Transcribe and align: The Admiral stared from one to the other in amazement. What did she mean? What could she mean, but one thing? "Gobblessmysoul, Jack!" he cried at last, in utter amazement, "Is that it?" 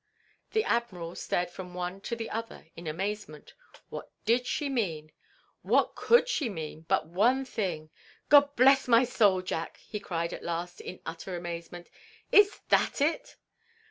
The 0.53 0.63
Admiral 0.63 1.13
stared 1.13 1.51
from 1.51 1.75
one 1.75 2.01
to 2.01 2.15
the 2.15 2.27
other 2.31 2.65
in 2.75 2.87
amazement. 2.87 3.53
What 3.89 4.09
did 4.25 4.47
she 4.47 4.67
mean? 4.67 5.11
What 5.61 5.93
could 5.93 6.27
she 6.27 6.49
mean, 6.49 6.85
but 6.87 7.05
one 7.05 7.45
thing? 7.45 7.91
"Gobblessmysoul, 8.27 9.45
Jack!" 9.45 9.77
he 9.77 9.99
cried 9.99 10.33
at 10.33 10.41
last, 10.43 10.81
in 10.81 11.01
utter 11.05 11.35
amazement, 11.35 11.87
"Is 12.31 12.61
that 12.69 12.99
it?" 12.99 13.35